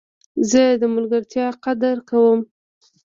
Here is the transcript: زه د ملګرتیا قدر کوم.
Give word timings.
زه 0.49 0.63
د 0.81 0.83
ملګرتیا 0.95 1.47
قدر 1.63 1.95
کوم. 2.09 2.39